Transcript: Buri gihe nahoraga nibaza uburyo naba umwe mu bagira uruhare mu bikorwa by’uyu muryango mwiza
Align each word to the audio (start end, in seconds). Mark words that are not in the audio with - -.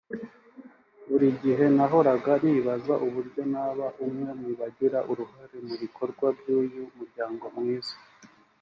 Buri 1.07 1.27
gihe 1.41 1.65
nahoraga 1.75 2.31
nibaza 2.43 2.93
uburyo 3.05 3.41
naba 3.53 3.85
umwe 4.05 4.29
mu 4.41 4.49
bagira 4.59 4.99
uruhare 5.11 5.57
mu 5.67 5.75
bikorwa 5.81 6.25
by’uyu 6.37 6.83
muryango 6.97 7.45
mwiza 7.57 7.95